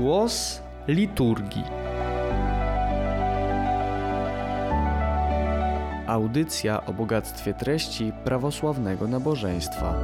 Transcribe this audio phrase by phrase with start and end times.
[0.00, 1.64] Głos liturgii.
[6.06, 9.94] Audycja o bogactwie treści prawosławnego nabożeństwa.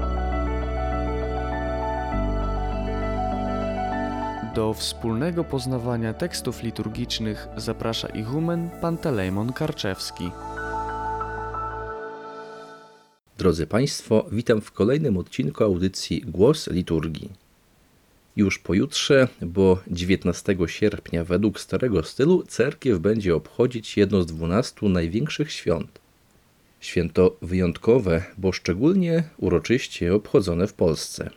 [4.54, 10.30] Do wspólnego poznawania tekstów liturgicznych zaprasza ichumen Pantelejmon Karczewski.
[13.38, 17.45] Drodzy Państwo, witam w kolejnym odcinku audycji Głos Liturgii.
[18.36, 25.52] Już pojutrze, bo 19 sierpnia według starego stylu cerkiew będzie obchodzić jedno z dwunastu największych
[25.52, 25.98] świąt.
[26.80, 31.30] Święto wyjątkowe, bo szczególnie uroczyście obchodzone w Polsce.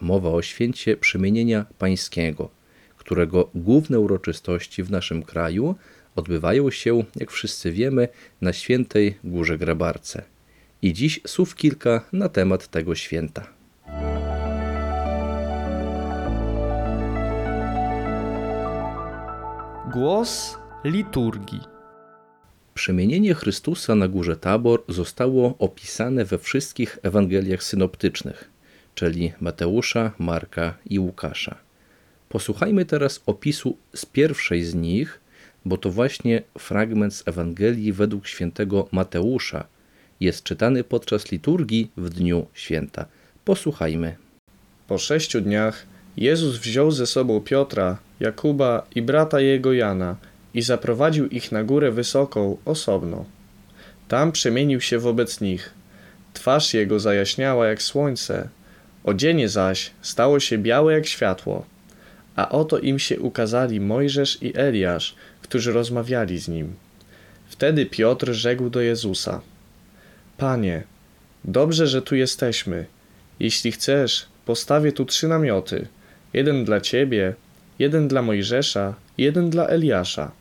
[0.00, 2.50] Mowa o święcie przemienienia pańskiego,
[2.96, 5.74] którego główne uroczystości w naszym kraju
[6.16, 8.08] odbywają się, jak wszyscy wiemy,
[8.40, 10.22] na świętej Górze Grabarce.
[10.82, 13.63] I dziś słów kilka na temat tego święta.
[19.94, 21.60] Głos liturgii.
[22.74, 28.50] Przemienienie Chrystusa na górze Tabor zostało opisane we wszystkich Ewangeliach synoptycznych,
[28.94, 31.56] czyli Mateusza, Marka i Łukasza.
[32.28, 35.20] Posłuchajmy teraz opisu z pierwszej z nich,
[35.64, 39.64] bo to właśnie fragment z Ewangelii według świętego Mateusza
[40.20, 43.06] jest czytany podczas liturgii w dniu święta.
[43.44, 44.16] Posłuchajmy.
[44.88, 50.16] Po sześciu dniach Jezus wziął ze sobą Piotra, Jakuba i brata jego Jana
[50.54, 53.24] i zaprowadził ich na górę wysoką, osobno.
[54.08, 55.70] Tam przemienił się wobec nich.
[56.34, 58.48] Twarz jego zajaśniała jak słońce,
[59.04, 61.66] odzienie zaś stało się białe jak światło.
[62.36, 66.74] A oto im się ukazali Mojżesz i Eliasz, którzy rozmawiali z nim.
[67.48, 69.40] Wtedy Piotr rzekł do Jezusa:
[70.38, 70.82] Panie,
[71.44, 72.86] dobrze, że tu jesteśmy.
[73.40, 75.86] Jeśli chcesz, postawię tu trzy namioty:
[76.34, 77.34] jeden dla ciebie,
[77.78, 80.32] jeden dla Mojżesza, jeden dla Eliasza.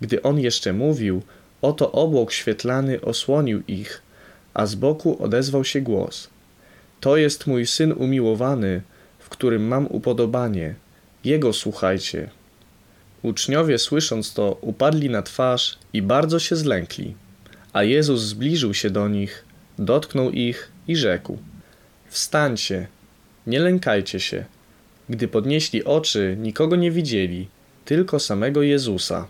[0.00, 1.22] Gdy on jeszcze mówił,
[1.62, 4.02] oto obłok świetlany osłonił ich,
[4.54, 6.30] a z boku odezwał się głos:
[7.00, 8.82] To jest mój syn umiłowany,
[9.18, 10.74] w którym mam upodobanie.
[11.24, 12.30] Jego słuchajcie.
[13.22, 17.14] Uczniowie, słysząc to, upadli na twarz i bardzo się zlękli.
[17.72, 19.44] A Jezus zbliżył się do nich,
[19.78, 21.38] dotknął ich i rzekł:
[22.08, 22.86] Wstańcie,
[23.46, 24.44] nie lękajcie się.
[25.08, 27.48] Gdy podnieśli oczy, nikogo nie widzieli,
[27.84, 29.26] tylko samego Jezusa.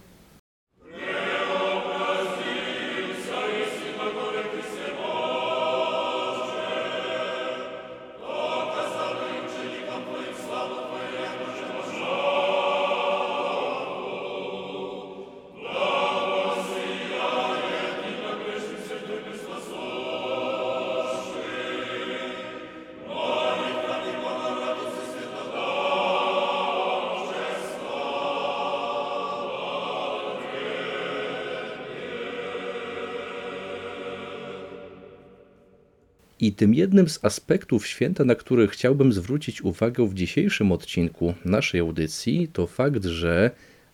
[36.40, 41.80] I tym jednym z aspektów święta, na który chciałbym zwrócić uwagę w dzisiejszym odcinku naszej
[41.80, 43.50] audycji, to fakt, że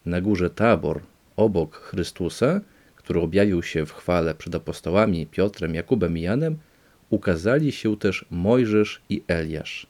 [0.07, 1.01] na górze Tabor,
[1.37, 2.61] obok Chrystusa,
[2.97, 6.59] który objawił się w chwale przed apostołami Piotrem, Jakubem i Janem,
[7.11, 9.87] ukazali się też Mojżesz i Eliasz.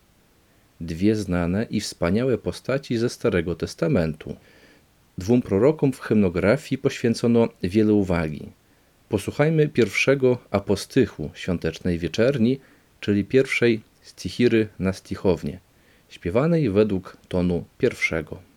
[0.81, 4.37] Dwie znane i wspaniałe postaci ze Starego Testamentu.
[5.19, 8.49] Dwóm prorokom w hymnografii poświęcono wiele uwagi.
[9.09, 12.61] Posłuchajmy pierwszego apostychu świątecznej wieczerni,
[13.01, 15.59] czyli pierwszej stichiry na stichownię,
[16.09, 18.54] śpiewanej według tonu pierwszego.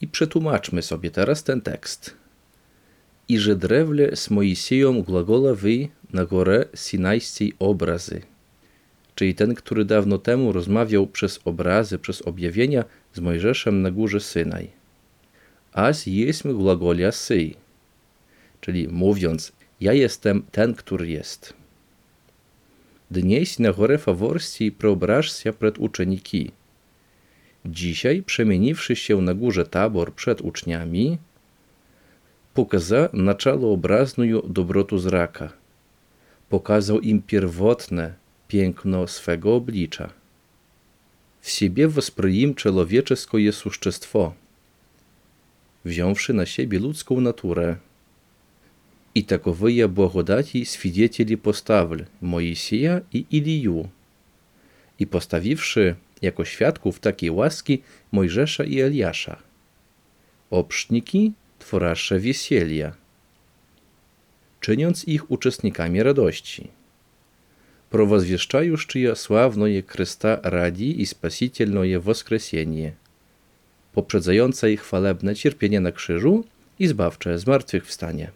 [0.00, 2.23] I przetłumaczmy sobie teraz ten tekst.
[3.28, 8.20] I że drewle z Moisieją głagola wy na górę Sinajskiej obrazy.
[9.14, 12.84] Czyli ten, który dawno temu rozmawiał przez obrazy, przez objawienia
[13.14, 14.70] z Mojżeszem na górze Synaj.
[15.72, 17.56] Aś jesmy głagolia syj.
[18.60, 21.54] Czyli mówiąc, ja jestem ten, który jest.
[23.10, 26.50] Dnieś na górę Faworsji preobrażся przed uczeniki.
[27.66, 31.18] Dzisiaj, przemieniwszy się na górze Tabor przed uczniami,
[32.53, 35.53] pokaza naczaloobrazную dobrotu zraka.
[36.49, 38.13] Pokazał im pierwotne
[38.47, 40.09] piękno swego oblicza.
[41.41, 44.33] W siebie wосприим człowieczeskie существо,
[45.85, 47.75] wziąwszy na siebie ludzką naturę.
[49.15, 53.89] I takowyje błagodati świadectwi postawil Moisija i Iliju.
[54.99, 57.81] I postawiwszy jako świadków takiej łaski
[58.11, 59.37] Mojżesza i Eliasza.
[60.49, 61.33] Obszczniki
[61.63, 62.93] tworasze wesielia,
[64.59, 66.69] czyniąc ich uczestnikami radości.
[67.89, 72.93] Провозвещающие славное Chrysta ради i spasительное воскресение,
[73.93, 76.43] poprzedzające ich chwalebne cierpienie na krzyżu
[76.79, 78.31] i zbawcze zmartwychwstanie.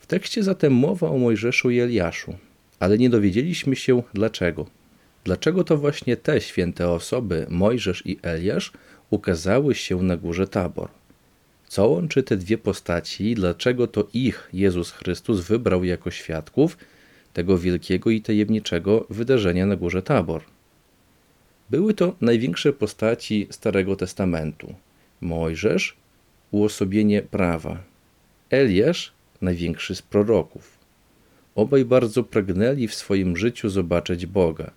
[0.00, 2.34] W tekście zatem mowa o Mojżeszu i Eliaszu,
[2.80, 4.66] ale nie dowiedzieliśmy się dlaczego.
[5.24, 8.72] Dlaczego to właśnie te święte osoby, Mojżesz i Eliasz,
[9.10, 10.88] ukazały się na górze Tabor?
[11.67, 16.77] Co łączy te dwie postaci i dlaczego to ich Jezus Chrystus wybrał jako świadków
[17.33, 20.41] tego wielkiego i tajemniczego wydarzenia na górze Tabor?
[21.69, 24.75] Były to największe postaci Starego Testamentu.
[25.21, 25.97] Mojżesz
[26.51, 27.83] uosobienie prawa,
[28.49, 29.11] Eliasz
[29.41, 30.77] największy z proroków.
[31.55, 34.71] Obaj bardzo pragnęli w swoim życiu zobaczyć Boga.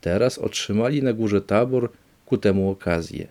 [0.00, 1.90] Teraz otrzymali na górze Tabor
[2.26, 3.28] ku temu okazję.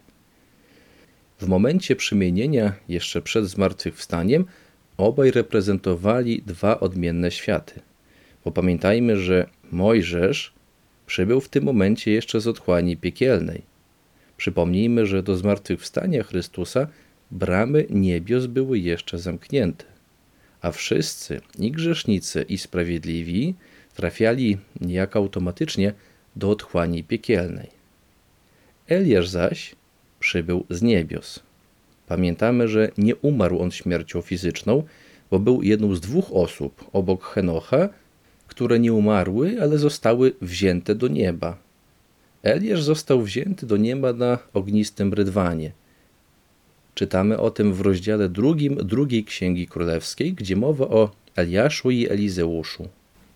[1.41, 4.45] W momencie przemienienia, jeszcze przed zmartwychwstaniem,
[4.97, 7.79] obaj reprezentowali dwa odmienne światy.
[8.45, 10.53] Bo pamiętajmy, że Mojżesz
[11.05, 13.61] przybył w tym momencie jeszcze z otchłani piekielnej.
[14.37, 16.87] Przypomnijmy, że do zmartwychwstania Chrystusa
[17.31, 19.85] bramy niebios były jeszcze zamknięte,
[20.61, 23.55] a wszyscy, i grzesznicy, i sprawiedliwi,
[23.95, 25.93] trafiali niejako automatycznie
[26.35, 27.67] do otchłani piekielnej.
[28.87, 29.75] Eliasz zaś
[30.21, 31.39] przybył z niebios.
[32.07, 34.83] Pamiętamy, że nie umarł on śmiercią fizyczną,
[35.31, 37.89] bo był jedną z dwóch osób obok Henocha,
[38.47, 41.57] które nie umarły, ale zostały wzięte do nieba.
[42.43, 45.71] Eliasz został wzięty do nieba na ognistym rydwanie.
[46.95, 52.87] Czytamy o tym w rozdziale drugim drugiej Księgi Królewskiej, gdzie mowa o Eliaszu i Elizeuszu.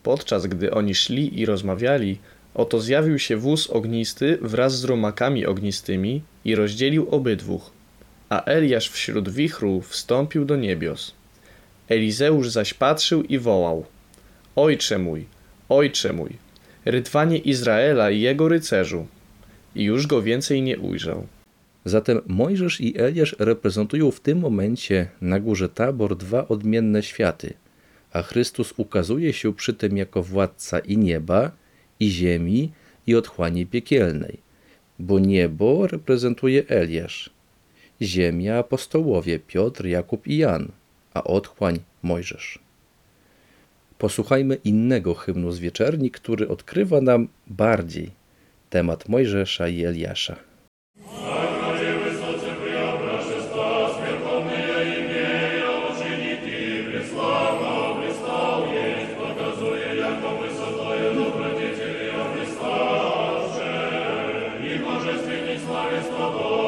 [0.04, 2.18] Podczas gdy oni szli i rozmawiali,
[2.54, 7.72] oto zjawił się wóz ognisty wraz z rumakami ognistymi i rozdzielił obydwóch.
[8.30, 11.14] A Eliasz wśród wichru wstąpił do niebios.
[11.90, 13.86] Elizeusz zaś patrzył i wołał:
[14.56, 15.26] Ojcze mój,
[15.70, 16.30] ojcze mój,
[16.86, 19.08] rydwanie Izraela i jego rycerzu.
[19.76, 21.28] I już go więcej nie ujrzał.
[21.86, 27.54] Zatem Mojżesz i Eliasz reprezentują w tym momencie na górze Tabor dwa odmienne światy,
[28.14, 31.52] a Chrystus ukazuje się przy tym jako władca i nieba,
[32.00, 32.72] i ziemi,
[33.08, 34.45] i otchłani piekielnej,
[35.00, 37.30] bo niebo reprezentuje Eliasz,
[38.02, 40.72] ziemia apostołowie Piotr, Jakub i Jan,
[41.14, 42.60] a otchłań Mojżesz.
[43.98, 48.12] Posłuchajmy innego hymnu z wieczerni, który odkrywa nam bardziej
[48.70, 50.36] temat Mojżesza i Eliasza.
[65.86, 66.65] Pares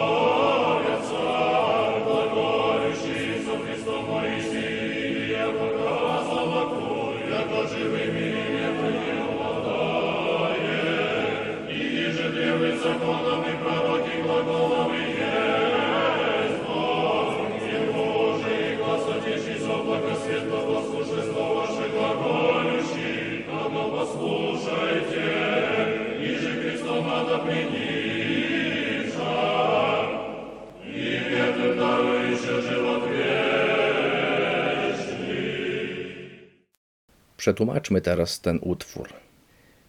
[37.48, 39.10] Przetłumaczmy teraz ten utwór.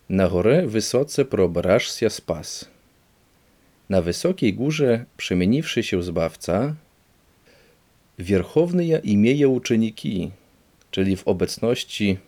[0.09, 2.69] Na górę wysoce probrażся spas.
[3.89, 6.75] Na wysokiej górze, przemieniwszy się Zbawca,
[8.19, 10.31] wierchowny imieje uczniki,
[10.91, 12.19] czyli w obecności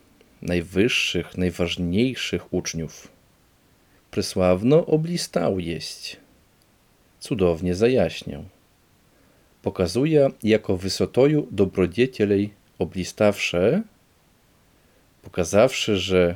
[0.43, 3.09] najwyższych, najważniejszych uczniów.
[4.11, 6.17] Prysławno oblistał jest,
[7.21, 8.45] cudownie zajaśniał.
[9.63, 13.83] Pokazuje jako wysotoju dobrodziecielej oblistawsze,
[15.22, 16.36] pokazawszy, że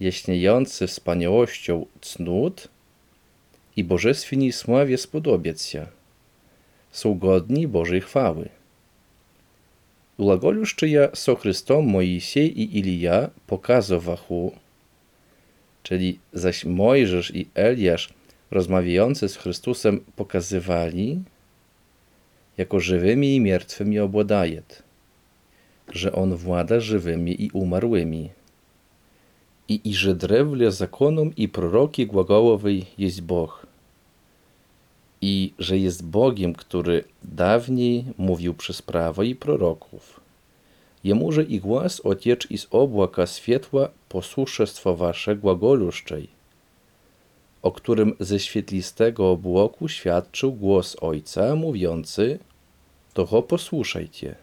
[0.00, 2.68] jaśniejący wspaniałością cnót
[3.76, 5.86] i bożestwieni sławie spodobiec się,
[6.92, 8.48] są godni Bożej chwały.
[10.18, 14.52] Глаголющая со Христом Моїсей і Ілія показуваху,
[15.82, 18.14] Czyli zaś Mojżesz i Eliasz
[18.50, 21.22] rozmawiający z Chrystusem pokazywali,
[22.56, 24.82] jako żywymi i martwymi obładajet,
[25.91, 28.29] że On włada żywymi i umarłymi.
[29.67, 33.67] I, i że drewle zakonom i proroki głagołowej jest Bóg.
[35.21, 40.19] I że jest Bogiem, który dawniej mówił przez prawo i proroków.
[41.03, 46.27] Jemuże i głos ociecz z obłaka światła posłuszestwo wasze głagoluszczej,
[47.61, 52.39] o którym ze świetlistego obłoku świadczył głos Ojca, mówiący,
[53.13, 54.35] to go posłuchajcie,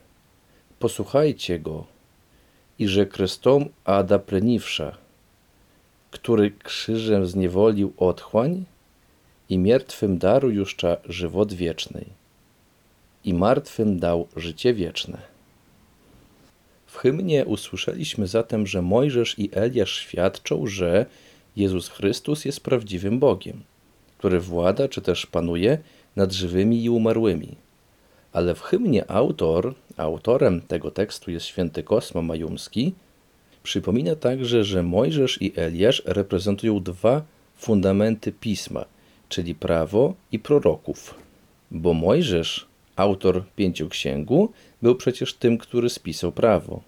[0.78, 1.86] posłuchajcie go,
[2.78, 4.96] i że krestom Ada pleniwsza,
[6.10, 8.64] który krzyżem zniewolił otchłań
[9.48, 12.04] i miertwym daru jużcza żywot wieczny,
[13.24, 15.18] i martwym dał życie wieczne.
[16.86, 21.06] W hymnie usłyszeliśmy zatem, że Mojżesz i Eliasz świadczą, że
[21.56, 23.62] Jezus Chrystus jest prawdziwym Bogiem,
[24.18, 25.78] który włada czy też panuje
[26.16, 27.54] nad żywymi i umarłymi.
[28.32, 32.94] Ale w hymnie autor, autorem tego tekstu jest święty Kosmo Majumski,
[33.62, 37.22] przypomina także, że Mojżesz i Eliasz reprezentują dwa
[37.56, 38.84] fundamenty pisma,
[39.28, 41.14] czyli prawo i proroków.
[41.70, 44.52] Bo Mojżesz, autor pięcioksięgu,
[44.82, 46.80] był przecież tym, który spisał prawo,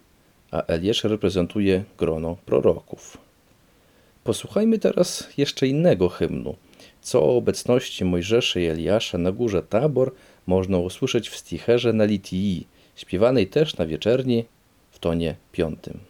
[0.50, 3.18] a Eliasz reprezentuje grono proroków.
[4.24, 6.56] Posłuchajmy teraz jeszcze innego hymnu,
[7.02, 10.12] co o obecności Mojżesza i Eliasza na górze Tabor
[10.46, 12.66] można usłyszeć w sticherze na Litii,
[13.00, 14.44] śpiewanej też na wieczerni
[14.90, 16.09] w tonie piątym.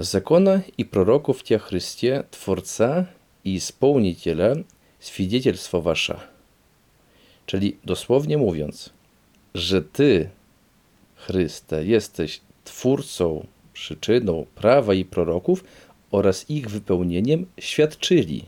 [0.00, 3.06] Закона и пророков Тя Христе, Tworca
[3.44, 4.54] i Spełniciela,
[5.00, 6.20] świadectwo wasze.
[7.46, 8.90] Czyli dosłownie mówiąc,
[9.54, 10.30] że Ty,
[11.16, 15.64] Chryste, jesteś Twórcą, przyczyną prawa i proroków
[16.10, 18.44] oraz ich wypełnieniem świadczyli.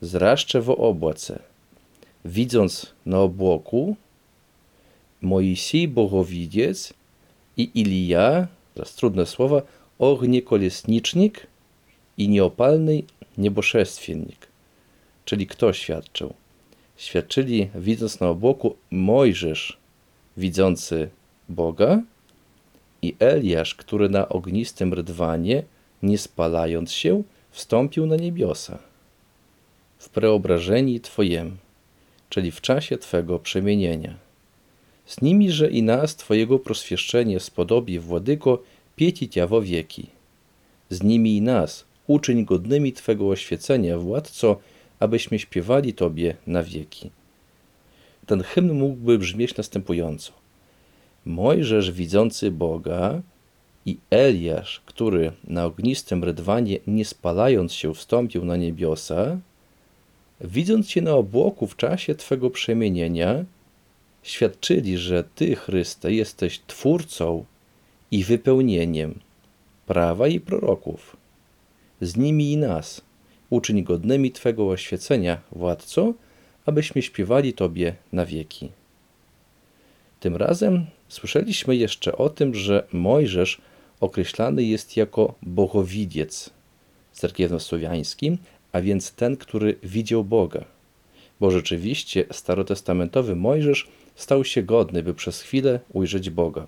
[0.00, 1.38] Zraszcze w obłace,
[2.24, 3.96] widząc na obłoku
[5.22, 6.94] Moisej Bogowidziec
[7.56, 9.62] i Ilija, teraz trudne słowa,
[9.99, 11.47] ogniekolesnicznik
[12.17, 13.03] i nieopalny
[13.37, 14.47] nieboszestwiennik.
[15.25, 16.33] Czyli kto świadczył?
[16.97, 19.77] Świadczyli, widząc na obłoku, Mojżesz,
[20.37, 21.09] widzący
[21.49, 22.01] Boga,
[23.03, 25.63] i Eliasz, który na ognistym rydwanie,
[26.03, 28.79] nie spalając się, wstąpił na niebiosa.
[29.97, 31.57] W preobrażeni Twojem,
[32.29, 34.15] czyli w czasie Twego przemienienia.
[35.05, 38.63] Z nimi, że i nas Twojego proswieszczenie spodobi, Władyko,
[38.95, 40.07] pieci Cia wo wieki.
[40.89, 44.59] Z nimi i nas, uczyń godnymi Twego oświecenia, Władco,
[44.99, 47.11] abyśmy śpiewali Tobie na wieki.
[48.25, 50.31] Ten hymn mógłby brzmieć następująco.
[51.25, 53.21] Mojżesz widzący Boga
[53.85, 59.39] i Eliasz, który na ognistym rydwanie, nie spalając się, wstąpił na niebiosa,
[60.41, 63.45] widząc Cię na obłoku w czasie Twego przemienienia,
[64.23, 67.45] świadczyli, że Ty, Chryste, jesteś Twórcą
[68.13, 69.19] i wypełnieniem
[69.85, 71.17] prawa i proroków.
[72.01, 73.01] Z nimi i nas
[73.49, 76.13] uczyń godnymi Twego oświecenia, Władco,
[76.65, 78.69] abyśmy śpiewali Tobie na wieki.
[80.19, 83.61] Tym razem słyszeliśmy jeszcze o tym, że Mojżesz
[83.99, 86.49] określany jest jako bogowidziec
[87.13, 88.37] cerkiewno-słowiańskim,
[88.71, 90.65] a więc ten, który widział Boga.
[91.39, 96.67] Bo rzeczywiście starotestamentowy Mojżesz stał się godny, by przez chwilę ujrzeć Boga.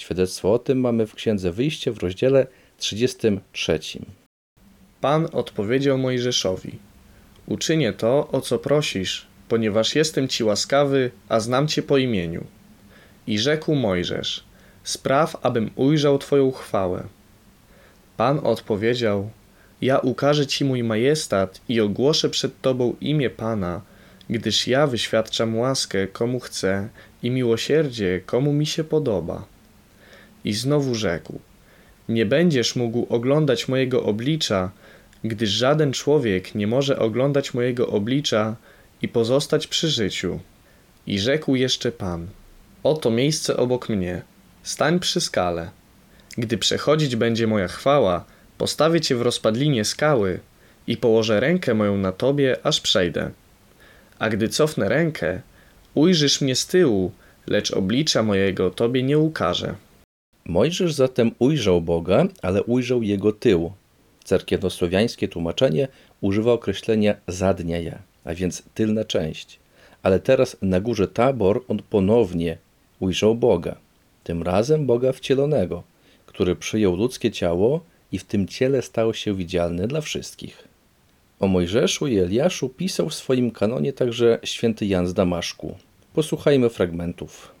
[0.00, 2.46] Świadectwo o tym mamy w Księdze Wyjście w rozdziale
[2.78, 3.78] 33.
[5.00, 6.78] Pan odpowiedział Mojżeszowi:
[7.46, 12.44] Uczynię to, o co prosisz, ponieważ jestem ci łaskawy, a znam cię po imieniu.
[13.26, 14.44] I rzekł Mojżesz:
[14.84, 17.06] Spraw, abym ujrzał Twoją chwałę.
[18.16, 19.30] Pan odpowiedział:
[19.80, 23.80] Ja ukażę Ci mój majestat i ogłoszę przed Tobą imię Pana,
[24.30, 26.88] gdyż ja wyświadczam łaskę komu chcę
[27.22, 29.59] i miłosierdzie komu mi się podoba.
[30.44, 31.40] I znowu rzekł:
[32.08, 34.70] Nie będziesz mógł oglądać mojego oblicza,
[35.24, 38.56] gdyż żaden człowiek nie może oglądać mojego oblicza
[39.02, 40.40] i pozostać przy życiu.
[41.06, 42.26] I rzekł jeszcze Pan:
[42.82, 44.22] Oto miejsce obok mnie,
[44.62, 45.70] stań przy skale.
[46.38, 48.24] Gdy przechodzić będzie moja chwała,
[48.58, 50.40] postawię cię w rozpadlinie skały
[50.86, 53.30] i położę rękę moją na tobie, aż przejdę.
[54.18, 55.40] A gdy cofnę rękę,
[55.94, 57.12] ujrzysz mnie z tyłu,
[57.46, 59.74] lecz oblicza mojego tobie nie ukażę.
[60.50, 63.72] Mojżesz zatem ujrzał Boga, ale ujrzał jego tył.
[64.24, 65.88] Cerkiewnosłowiańskie tłumaczenie
[66.20, 69.58] używa określenia zadniaja, a więc tylna część.
[70.02, 72.58] Ale teraz na górze Tabor on ponownie
[73.00, 73.76] ujrzał Boga,
[74.24, 75.82] tym razem Boga wcielonego,
[76.26, 77.80] który przyjął ludzkie ciało
[78.12, 80.68] i w tym ciele stał się widzialny dla wszystkich.
[81.40, 85.74] O Mojżeszu i Eliaszu pisał w swoim kanonie także święty Jan z Damaszku.
[86.14, 87.59] Posłuchajmy fragmentów.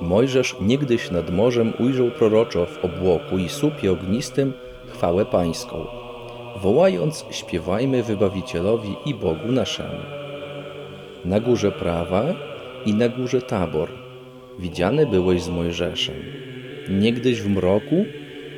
[0.00, 4.52] Mojżesz niegdyś nad morzem ujrzał proroczo w obłoku i słupie ognistym
[4.86, 5.86] chwałę pańską.
[6.62, 9.98] Wołając, śpiewajmy wybawicielowi i Bogu naszemu.
[11.24, 12.24] Na górze prawa
[12.86, 13.88] i na górze tabor
[14.58, 16.14] widziany byłeś z Mojżeszem.
[16.90, 18.04] Niegdyś w mroku,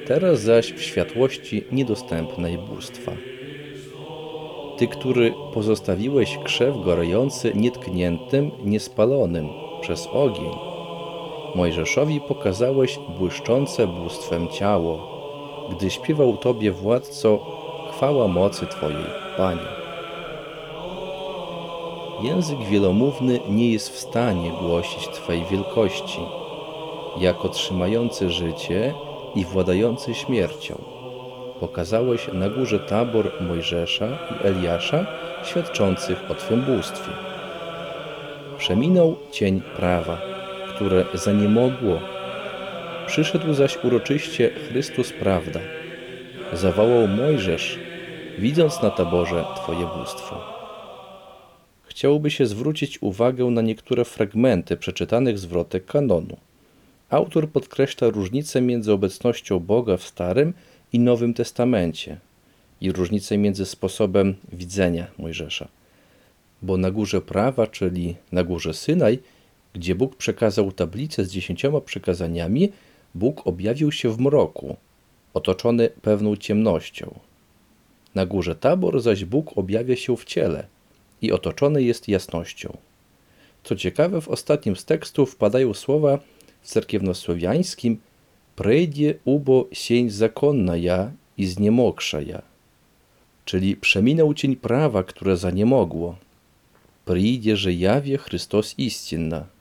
[0.07, 3.13] teraz zaś w światłości niedostępnej bóstwa.
[4.79, 9.49] Ty, który pozostawiłeś krzew gorejący nietkniętym, niespalonym
[9.81, 10.51] przez ogień,
[11.55, 15.17] Mojżeszowi pokazałeś błyszczące bóstwem ciało,
[15.71, 17.39] gdy śpiewał Tobie, władco,
[17.91, 19.87] chwała mocy Twojej, Panie.
[22.23, 26.21] Język wielomówny nie jest w stanie głosić Twej wielkości,
[27.19, 28.95] jako trzymający życie
[29.35, 30.75] i władający śmiercią.
[31.61, 35.07] Pokazałeś na górze tabor Mojżesza i Eliasza,
[35.45, 37.11] świadczących o Twym bóstwie.
[38.59, 40.36] Przeminął cień prawa,
[40.77, 42.01] które zaniemogło.
[43.07, 45.61] Przyszedł zaś uroczyście Chrystus prawda.
[46.53, 47.79] Zawołał Mojżesz,
[48.39, 50.57] widząc na taborze Twoje bóstwo.
[51.83, 56.37] Chciałoby się zwrócić uwagę na niektóre fragmenty przeczytanych zwrotek kanonu.
[57.11, 60.53] Autor podkreśla różnicę między obecnością Boga w Starym
[60.93, 62.19] i Nowym Testamencie
[62.81, 65.69] i różnicę między sposobem widzenia Mojżesza.
[66.63, 69.19] Bo na górze prawa, czyli na górze Synaj,
[69.77, 72.73] gdzie Bóg przekazał tablicę z dziesięcioma przykazaniami,
[73.15, 74.77] Bóg objawił się w mroku,
[75.35, 77.19] otoczony pewną ciemnością.
[78.15, 80.67] Na górze Tabor zaś Bóg objawia się w ciele
[81.23, 82.77] i otoczony jest jasnością.
[83.65, 86.19] Co ciekawe, w ostatnim z tekstów padają słowa
[86.63, 87.99] w cerkiewnosłowiańskim
[88.57, 92.43] Prejdzie ubo sień zakonna ja i zniemoksza ja,
[93.45, 96.17] czyli przeminął cień prawa, które zaniemogło.
[97.05, 99.56] Przyjdzie, że jawie Chrystus istinna.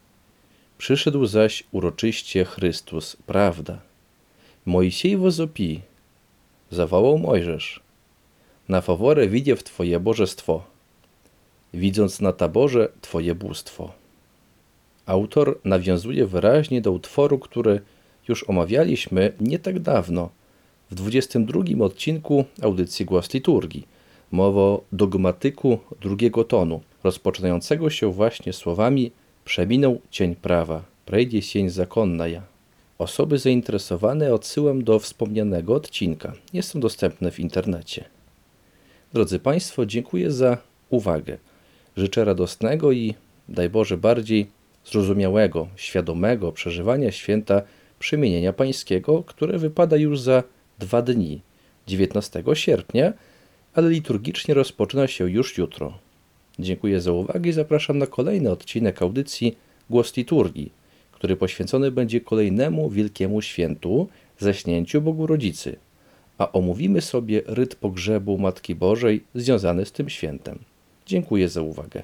[0.77, 3.81] Przyszedł zaś uroczyście Chrystus, prawda.
[4.65, 5.81] Mojsiej wozopi,
[6.71, 7.79] zawołał Mojżesz.
[8.69, 10.63] Na faworę widziew Twoje bożestwo,
[11.73, 13.91] widząc na taborze Twoje bóstwo.
[15.05, 17.81] Autor nawiązuje wyraźnie do utworu, który
[18.27, 20.29] już omawialiśmy nie tak dawno,
[20.91, 23.87] w 22 odcinku audycji Głos Liturgii.
[24.31, 29.11] Mowa o dogmatyku drugiego tonu, rozpoczynającego się właśnie słowami
[29.45, 32.41] Przeminął cień prawa, przejdzie sień zakonna ja.
[32.97, 36.33] Osoby zainteresowane odsyłam do wspomnianego odcinka.
[36.53, 38.05] Jest on dostępny w internecie.
[39.13, 40.57] Drodzy Państwo, dziękuję za
[40.89, 41.37] uwagę.
[41.97, 43.15] Życzę radosnego i,
[43.49, 44.47] daj Boże, bardziej
[44.85, 47.61] zrozumiałego, świadomego przeżywania święta
[47.99, 50.43] Przemienienia Pańskiego, które wypada już za
[50.79, 51.41] dwa dni,
[51.87, 53.13] 19 sierpnia,
[53.73, 56.04] ale liturgicznie rozpoczyna się już jutro.
[56.59, 59.57] Dziękuję za uwagę i zapraszam na kolejny odcinek audycji
[59.89, 60.71] Głos Liturgii,
[61.11, 64.07] który poświęcony będzie kolejnemu wielkiemu świętu,
[64.39, 65.75] zaśnięciu Bogu Rodzicy,
[66.37, 70.59] a omówimy sobie ryt pogrzebu Matki Bożej związany z tym świętem.
[71.05, 72.03] Dziękuję za uwagę.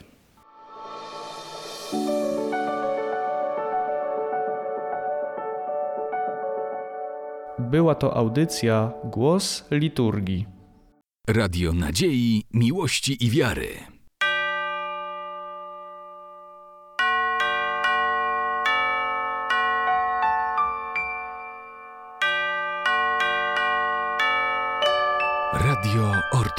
[7.59, 10.45] Była to audycja Głos Liturgii.
[11.29, 14.00] Radio Nadziei, Miłości i Wiary.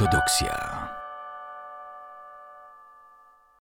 [0.03, 0.82] Ortodoksja.